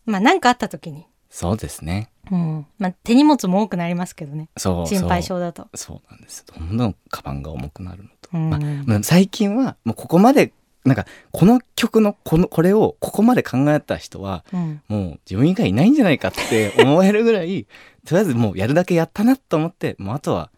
[0.07, 4.49] まあ何かあった時に、ーそうですねうん、まあ手荷物も多くなりますけどね。
[4.57, 5.69] そう心配性だと。
[5.75, 10.53] そうなんですどんどんカバンが重くなるのと、うんまあまあ最近はもうここまで
[10.85, 14.83] なんかこの曲のこのこれをここまで考えた人はうん。
[14.89, 17.67] もう自分以外いないんじゃないかって思えるぐらい
[18.07, 20.51] とりあえずもうやるだけやったなと思ってもうあとはあ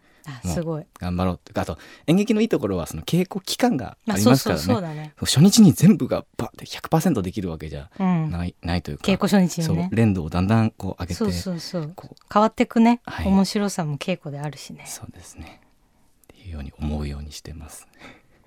[0.43, 0.85] すごい。
[0.99, 5.13] 頑張ろうってあと演劇のいいところはその稽古期間があまありますからねね。
[5.19, 8.31] 初日に全部がバッて100%できるわけじゃうん。
[8.31, 9.89] ない,、ないというか稽古初日そうにね。
[9.91, 11.93] 連動をだんだんこう上げてそうそうそう。
[11.95, 14.85] こう変わってくね、はい面白さも稽古であるしね。
[14.87, 15.61] そうですね
[16.33, 17.87] っていうように思うようにしてます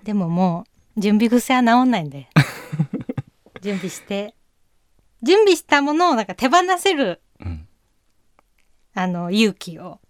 [0.03, 0.65] でもも
[0.97, 2.29] う準備癖は治んないんで
[3.61, 4.35] 準備して
[5.21, 7.67] 準備したものをなんか手放せるうん
[8.93, 10.08] あの勇気をうん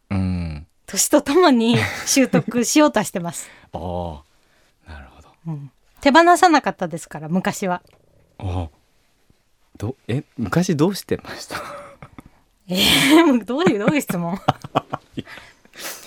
[0.90, 3.78] 年とともに 習得しようとはしてます、あ
[4.88, 5.30] あなるほど。
[5.48, 5.72] うん、
[6.02, 7.82] 手放さなかったですから昔は。
[8.40, 8.70] ああ。
[9.78, 11.56] どえ昔どうしてました？
[12.68, 14.38] えー、もうどういうどういう質問？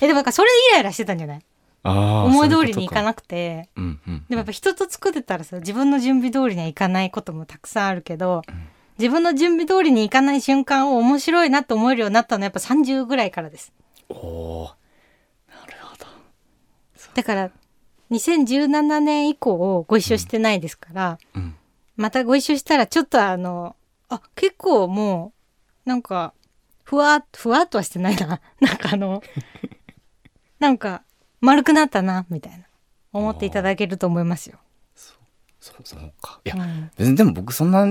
[0.03, 1.43] えでもなんかそれでイライラしてたんじゃない？
[1.85, 3.69] ああ思い通りにいかいなくて。
[3.77, 8.43] うんうんでもやっぱ人と作ってたらさ自分の準備通りにはいかないこともたくさんあるけど、
[8.99, 13.73] 自分の準備通りにいかない瞬間を面白いなと思えるようになったのはやっぱ30ぐらいからです
[14.13, 14.71] おお
[15.49, 16.07] なるほど。
[17.15, 17.51] だから
[18.11, 21.57] 2017年以降ご一緒してないですから、うん。
[21.97, 23.77] またご一緒したらちょっとあの
[24.09, 25.33] あ結構も
[25.87, 26.33] うなんか
[26.85, 28.41] ふわっふわっとはしてないな。
[28.61, 29.23] なんかあの
[30.59, 31.03] なんか
[31.41, 32.67] 丸くなったなみたいな。
[33.13, 34.59] 思っていただけると思いますよ。
[35.61, 36.41] そうそうか。
[36.45, 36.91] いや、うん。
[36.97, 37.87] 別にでも僕そんな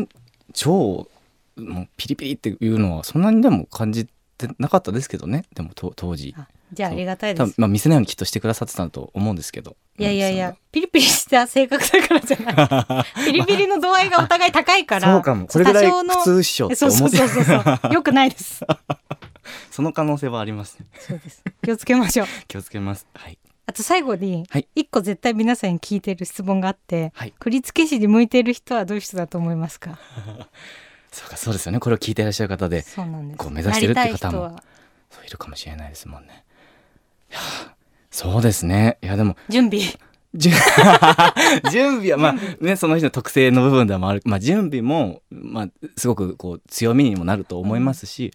[0.53, 1.07] 超
[1.55, 4.07] もうピリピリっていうのはそんなにでも感じ
[4.47, 7.39] てなかったですけどねでもと当時あじゃあありがたいです。
[7.39, 13.06] 多分まあ見せないようにきっとしてくださってたと思うんですけどいやいやいや、ピリピリした性格だからじゃない。
[13.25, 15.13] ピリピリの度合いがお互い高いから。
[15.13, 17.91] そうかもこれぐらい普通っしょってそうそう思ってそうそうそう。
[17.93, 18.65] よくないです。
[19.69, 21.43] その可能性はありますねそうです。
[21.62, 22.27] 気をつけましょう。
[22.47, 29.97] 気をつけますはいあと最後にはい、一個絶対皆さんに聞いてる質問があって、はい振付師に向いてる人はどういう人だと思いますか？
[31.12, 32.84] そうかそうですよねこれを聞いていらっしゃる方で。
[33.38, 34.60] こう目指してるって方も
[35.10, 36.45] そういるかもしれないですもんね
[37.30, 37.39] いや
[38.10, 39.84] そうですねいやでも準備。
[40.34, 40.54] 準
[41.71, 48.32] 準備はまあねその人の特性の部分でもある、まあ、準備も、まあ、すごくこう強みにもなると思いますし、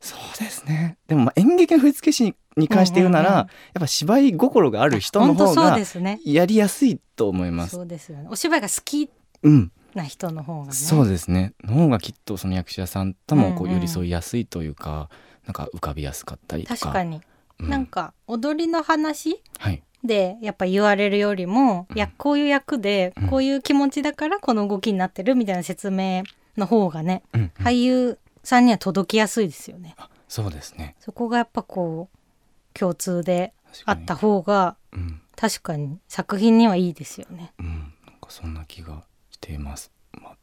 [0.00, 3.46] そうですねでもまあ演劇の振付師にに関して言うなら、やっ
[3.80, 6.20] ぱ芝居心がある人の方がですね。
[6.24, 7.72] やりやすいと思います。
[7.72, 8.28] そうですよね。
[8.30, 9.10] お芝居が好き
[9.42, 10.72] うん、な人の方がね。
[10.72, 11.54] そうですね。
[11.64, 13.72] の方がきっとその役者さんともこうんうん。
[13.72, 15.08] う寄り添いやすいというか、
[15.46, 16.78] なんか浮かびやすかったりとか。
[16.78, 17.20] 確かに。
[17.58, 17.68] うん。
[17.68, 19.82] なんか踊りの話はい。
[20.04, 21.96] でやっぱ言われるよりも、うん。
[21.96, 23.28] いやこういう役でうん。
[23.28, 26.22] こういう気持ちだからこの動きになってるみたいな説明
[26.56, 27.50] の方がね、うんうん。
[27.64, 29.96] 俳優さんには届きやすいですよね。
[30.28, 30.94] そうですね。
[31.00, 34.00] そこがやっぱこう共通で確かに。
[34.00, 35.20] あった方がうん。
[35.36, 37.52] 確かに作品にはいいですよね。
[37.58, 37.86] うん、なん
[38.20, 39.04] かそんな気が
[39.36, 39.92] しています。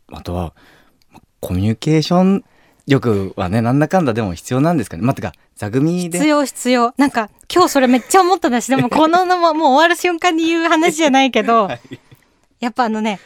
[0.07, 0.53] まあとは
[1.11, 2.45] まコミュニケーション
[2.85, 5.03] 力はねなんだかんだでも必要なんですかね。
[5.03, 6.93] まあ、てか座組で必要必要。
[6.97, 11.69] なんか今日それめっちゃ思っただしでもこののももう終わる瞬間に言う話じゃないけど、
[12.59, 13.19] やっぱあのね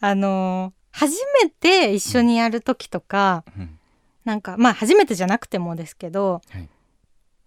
[0.00, 3.78] あのー初めて一緒にやる時とか、うん
[4.24, 6.68] なんかまあ初めてじゃなくてもですけど、はい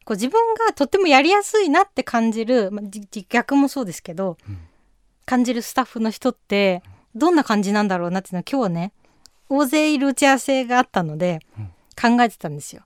[0.05, 2.85] こう自分がとってもやりやすいなって感じる、まあ、
[3.27, 4.57] 逆もそうですけど、うん
[5.25, 6.81] 感じるスタッフの人って
[7.17, 8.93] どんな感じなんだろうなっていうのは今日はね
[9.49, 11.71] 大勢いる打ち合わせがあったのでうん。
[11.99, 12.83] 考えてたんですよ。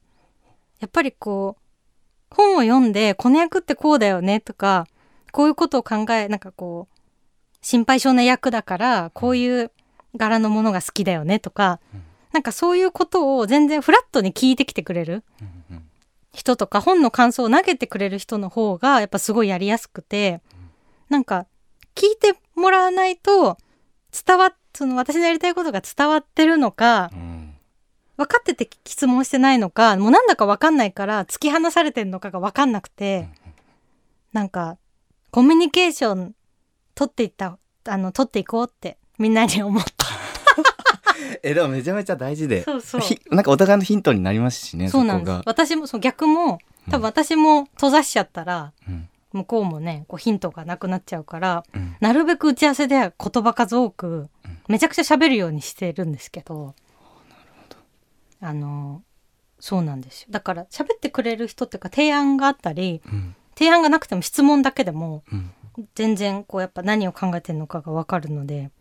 [0.80, 4.88] やっぱりこう本を読んでこの役ってこうだよねとか
[5.34, 6.98] こういうことを考えなんかこう
[7.62, 9.72] 心配性な役だからこういう
[10.15, 12.04] 柄のものが好きだよねとか、うん。
[12.32, 15.24] なんかそういうことを全然フラットに聞いてきてくれる
[16.34, 20.41] 人とか本の感想を投げてくれる人の方がやっぱすごいやりやすくて
[21.10, 21.46] なんか
[21.94, 23.58] 聞いてもらわないと
[24.26, 27.41] 伝わっその私のやりたいことが伝わってるのかうん
[28.17, 33.30] 分かってて質問してないのかもうなんだか分かんないから突き放されてるのかが分かんなくて
[34.32, 34.78] なんか
[35.32, 36.36] コミュニケーション
[36.93, 40.06] 取っていったあの取っていこうってみんなに思った。
[41.43, 42.63] えでもめちゃめちゃ大事で。
[42.63, 43.02] そうそう。
[43.02, 45.32] ひなんかお互いのヒントになりますしねそうなんです。
[45.32, 51.96] こが、私もそう逆も多分私も閉ざしちゃったらうん向こうもねこうヒントがなくなっちゃうからうん。
[52.00, 54.30] なるべく打ち合わせでは言葉数多く
[54.67, 56.76] めちゃくちゃ喋るようにしてるんですけど
[58.41, 59.04] あの
[59.60, 60.28] そうなんですよ。
[60.32, 63.36] だから喋ってくれる人っていうか提案があったりうん。
[63.56, 65.52] 提案がなくても質問だけでもうん。
[65.96, 68.72] 全然こうやっぱ何を考えてるのかが分かるので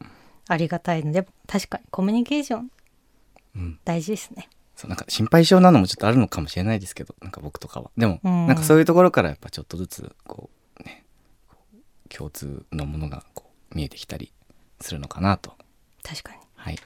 [0.49, 2.71] ありがたいので確かにコミュニケーション
[3.57, 3.79] うん。
[3.85, 4.49] 大事ですね。
[4.81, 7.91] そうなんか心配性なのもちょっとあるのかもしれないですけどなんか僕とかは。
[7.99, 8.47] でも、うん。
[8.47, 10.49] なんかそういうところからやっぱちょっとずつこ
[10.81, 11.05] うね
[12.09, 14.33] 共通のものがこう見えてきたり
[14.81, 15.53] するのかなと。
[16.03, 16.39] 確かに。
[16.57, 16.79] はい。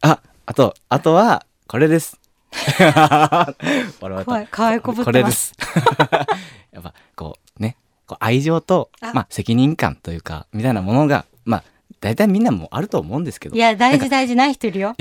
[0.00, 2.18] ああとあとはこれです。
[2.50, 3.54] 笑わ
[4.00, 5.52] れた怖い可こぶってまこれです。
[5.52, 5.54] す
[6.74, 7.76] やっぱこうね
[8.08, 9.12] こう愛情とあ。
[9.14, 11.64] まあ責任感というかみたいなものがまあ
[12.00, 13.54] 大体みんなもあると思うんですけど。
[13.54, 14.96] いや大事大事ない人いるよ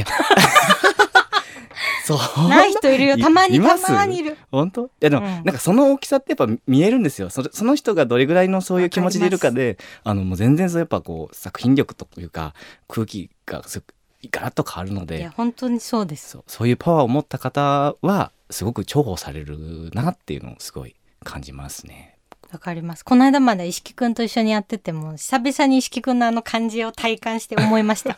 [2.15, 3.17] ない人いるよ。
[3.17, 4.37] たまにたいまにいる。
[4.51, 4.85] 本当？
[4.85, 5.31] いやでも、うん。
[5.31, 7.29] なんかその大きさってやっぱ見えるんですよ。
[7.29, 12.53] その人がどれぐらいのそういう気持ちでいるかであのもう全然そうやっぱこう作品力というか
[12.87, 13.83] 空気がす
[14.31, 16.29] ガラッと変わるのいでや本当にそうです。
[16.29, 22.17] そうそういうパワーを持った方はすごく重宝されるなっていうのをすごい感じますね。
[22.51, 23.03] わかります。
[23.03, 28.17] この間まで石木くんと一緒にやってても久々に石木くんのあの感じを体感して思いました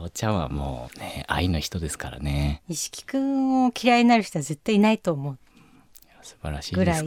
[0.00, 2.62] いやようちゃんはもうね愛の人ですからね。
[2.68, 5.38] 石木くんを嫌いになる人は絶対いないと思う。
[6.22, 7.06] 素晴らしいぐらい。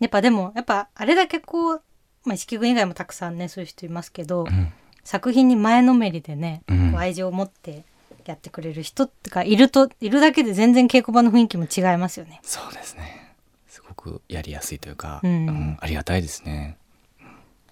[0.00, 1.82] やっぱでもやっぱあれだけこう、
[2.24, 4.72] まあ、石木くん以外もたくさんねそういう人いますけど、うん。
[5.04, 6.98] 作品に前のめりでね、うん。
[6.98, 7.84] 愛情を持って
[8.26, 12.40] やってくれる人とかいるといるだけで全然稽古場の雰囲気も違いますよね。
[12.42, 13.34] そうですね。
[13.66, 16.76] すごくやりやすいというか、うんありがたいですね。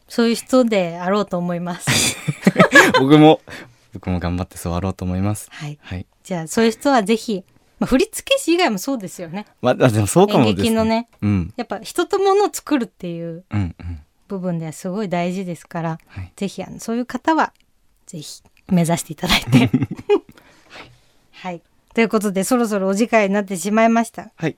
[0.08, 2.16] そういう人であろうと思います。
[2.98, 3.40] 僕も
[3.96, 5.78] 僕も頑張ってそうあろうと思いますはい。
[5.82, 7.44] はいじゃあそういう人はぜひ、
[7.78, 9.46] まあ、振付師以外もそうですよね。
[9.62, 17.52] まあでもそうかも演ですね劇のね、うんやっぱ人と物を作るっていううんうん部分ではすごい大事ですから、はいぜひあのそういう方は
[18.06, 19.70] ぜひ目指していただいて。
[21.32, 21.62] はい。
[21.94, 24.30] ということでそろそろお時間になってしまいました。
[24.36, 24.56] はい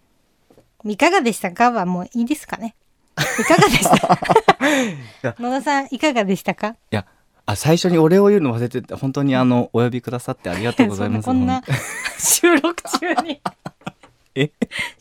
[0.85, 1.71] いかがでしたか？
[1.73, 2.75] はもういいですかね？
[3.41, 4.19] いかがでした？
[5.29, 6.69] や野田さんいかがでしたか？
[6.69, 7.05] いや
[7.49, 11.25] あ最初にお礼を言うの忘れてて本当にあのお呼びくださってありがとうございます。
[11.27, 11.63] こんな
[12.19, 13.41] 収録中に。
[14.37, 14.51] え？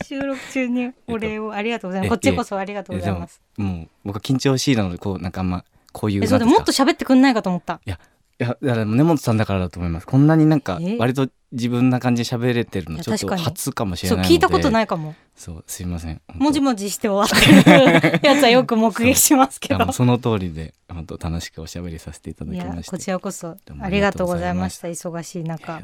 [0.02, 2.06] 収録中にお礼をありがとうございます。
[2.06, 3.42] えこっちこそありがとうございます。
[3.58, 7.82] ももう僕は緊張しいなのでこうなんかあんまこういうもっと喋ってくんないかと思った。
[7.84, 8.00] いや
[8.40, 10.06] いやだから根本さんだからだと思います。
[10.06, 10.96] こんなになんかえ？
[10.96, 14.34] 割と自分な感じで喋れてるのちょっと初かもしれそうないので。
[14.34, 15.14] 聞いたことないいかも。
[15.34, 16.20] そうすいません。
[16.34, 18.20] もじももじして終わってる。
[18.26, 19.92] やつはよく目撃しますけど。
[19.92, 22.90] その通りで本当楽しくおしゃべりさせていただきまして。
[22.90, 23.56] こちらこそ。
[23.80, 24.88] ありがとうございました。
[24.88, 25.82] 忙しい中。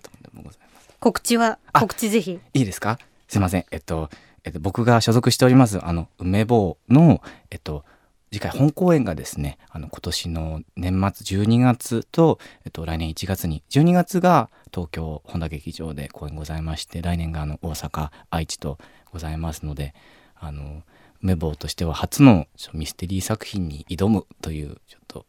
[1.01, 1.59] 告知は？
[1.73, 2.39] あ告知ぜひ。
[2.53, 2.99] いいですか？
[3.29, 3.65] すいません。
[3.71, 4.11] えっと、
[4.45, 7.85] えっと、僕が所属しておりますあの梅坊のえっと
[8.35, 18.79] 次回本公演がですねあの今年の年末12月と、えっと、来年1月に12月が東京本田劇場で公演ございまして来年があの大阪愛知と
[19.13, 19.95] ございますので
[20.35, 20.83] あの
[21.23, 25.27] 梅坊としては初のミステリー作品に挑むというちょっと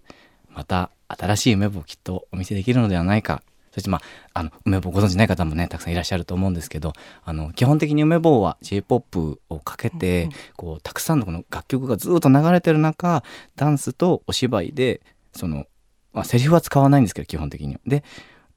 [0.50, 3.44] また新しい梅坊をきっとお見せできるのではないか
[3.76, 3.98] そしてま
[4.34, 6.94] ああの梅坊ご存知ない方もねたくさんいらっしゃると思うんですけど
[7.26, 13.24] あの基本的に梅坊は j p o p をかけて、うんうんこうたくさんのこの楽曲がずっと流れてる中
[13.56, 15.02] ダンスとお芝居で
[15.34, 15.66] その、
[16.14, 17.80] まあ、セリフは使わないんですけど基本的には。
[17.86, 18.04] で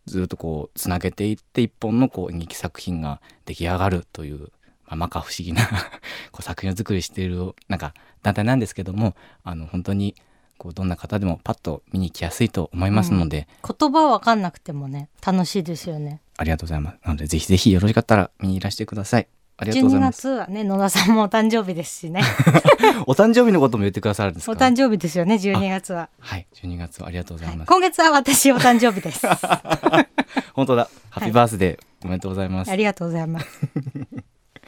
[0.06, 4.50] ずっとこうつなげていって一本のこう演劇作品が出来上がるという、まあ、
[4.90, 5.66] 摩訶不思議な
[6.32, 9.14] こう作品を作りしているなんか団体なんですけども
[9.44, 10.14] あの本当に
[10.58, 16.20] こうどんな方でもパッと見に来やすいと思いますので、言葉わかんなくてもね楽しいですよね。
[16.36, 16.98] ありがとうございます。
[17.04, 19.28] なのでぜひぜひよろしかったら見にいらしてください。
[19.60, 20.18] ありがとうござい12ます。
[20.18, 22.22] 月はね野田さんもお誕生日ですしね。
[23.06, 24.52] お誕生日のことも言ってくださるんですか？
[24.52, 29.26] お誕生日ですよね12月は、はい12月ありがとうございます、今月は私お誕生日です。
[30.54, 30.88] 本当だ。
[31.10, 32.70] ハッピーバースデー、おめでとうございます。
[32.70, 33.46] ありがとうございます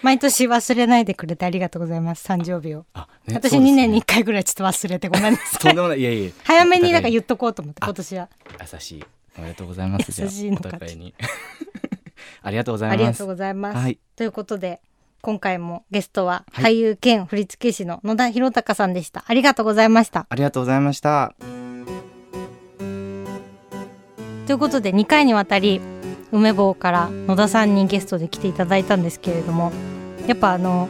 [0.03, 2.27] 毎年忘れないでくれてありがとうございます。
[2.27, 3.61] 誕生日をあ、ね私2そうですね。
[3.77, 5.61] 年に1回ぐらいちょっと忘れてごめんなさい。
[5.61, 6.01] とんでもない。
[6.01, 8.29] いやいや早めになんかお言っとこうと思ってあ今年は。
[8.73, 9.05] 優しい。
[9.39, 10.21] おめでとうございます。
[10.23, 10.69] 優しいのか。
[10.69, 11.15] お互いに。
[12.43, 12.95] ありがとうございます。
[12.95, 13.99] ありがとうございます、はい。
[14.17, 14.81] ということで
[15.21, 16.73] 今回もゲストははい。
[16.73, 19.25] 俳優兼振付師の野田博隆さんでした。
[19.27, 20.27] ありがとうございました。
[20.29, 21.35] ありがとうございました。
[24.47, 25.81] ということで2回にわたり
[26.33, 29.73] 梅坊から野田さんにゲストで来ていただいたんですけれども
[30.27, 30.89] やっぱあの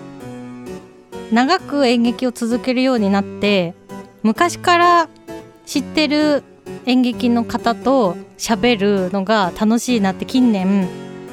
[1.32, 3.74] 長く演劇を続けるようになって
[4.22, 5.08] 昔から
[5.64, 6.42] 知ってる
[6.86, 10.88] 演劇の方と喋るのが楽しいなって近年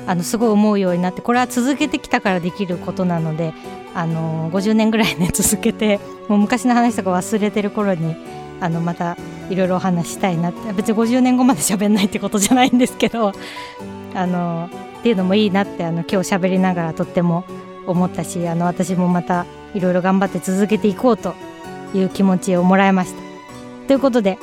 [0.06, 3.54] あのすごい思うようになってこれは続けてきたからできることなので
[3.94, 8.16] あの50年ぐらいね 続けてもう昔の話とか忘れてる頃に
[8.62, 9.18] あのまた
[9.50, 10.74] いろいろお話したいなって。
[10.74, 13.32] 別に50年後まで喋んないってことじゃないんですけど
[14.14, 14.70] あの
[15.00, 17.44] っていうのもいいなってあの今日喋りながらとっても
[17.88, 21.34] 思ったしあの私もまたいろいろ頑張って続けていこうと
[21.94, 23.22] いう気持ちをもらいました。
[23.88, 24.38] ということで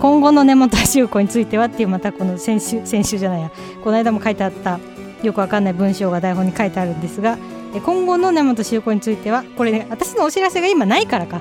[0.00, 3.50] 今後の根本修子についてはっていうまたこの先週先週じゃないや。
[3.84, 4.80] この間も書いてあった
[5.22, 7.38] よくわかんない文章が台本に書いてあるんですが
[7.84, 11.40] 今後の根本修子についてはこれね私のお知らせが今ないからか。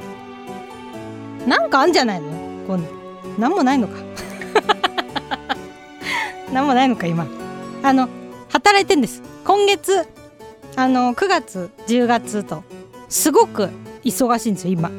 [1.46, 2.28] なんかあんじゃないの？
[2.68, 3.96] こうなんもないのか。
[6.52, 7.28] なんもないのか今。
[7.84, 8.10] あの
[8.50, 9.22] 働いてんです。
[9.46, 10.08] 今月
[10.78, 12.64] あの9月10月と
[13.10, 13.70] すごく
[14.04, 14.92] 忙しいんですよ今。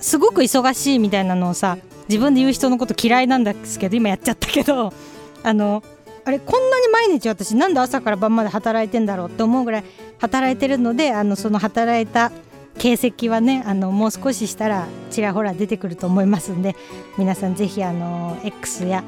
[0.00, 1.76] すごく忙しいみたいなのをさ
[2.08, 4.94] 自分で言う人のこと嫌いなんですけど今やっちゃったけど
[5.44, 5.82] あの
[6.24, 9.84] あれこんなに毎日私なんで朝から晩まで働いてんだろうって思うぐらい
[10.18, 12.32] 働いてるのであのその働いた
[12.78, 16.76] 形跡はねあのもう少ししたらちらほら出てくると思いますんで
[17.18, 19.04] 皆さんぜひあの X や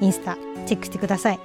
[0.00, 1.38] インスタチェックしてください。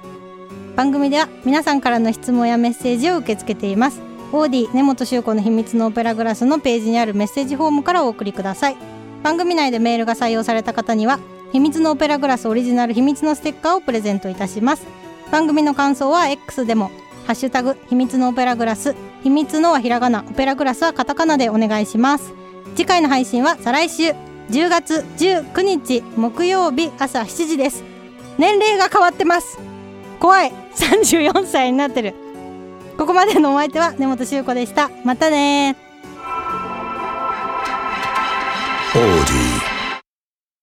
[0.74, 4.13] 番組では皆さんからの質問やメッセージを受け付けています。
[4.36, 8.76] オーディ根本修子の秘密のオペラグラスのページにあるメッセージフォームからお送りください。
[9.22, 11.20] 番組内でメールが採用された方には
[11.52, 14.88] 秘密のオペラグラスオリジナル秘密のステッカーをプレゼントいたします。
[15.30, 16.90] 番組の感想は X でも
[17.28, 22.32] ハッシュタグ秘密のオペラグラス秘密のはひらがなオペラグラスはカタカナでお願いします。
[22.74, 24.10] 次回の配信は再来週
[24.50, 27.84] 10月19日木曜日朝7時です。
[28.36, 29.60] 年齢が変わってます。
[30.18, 30.52] 怖い。
[30.74, 32.23] 34歳になってる。
[32.96, 35.76] ここまでのお相手は根本修子でしたまたね
[38.94, 39.53] Audi.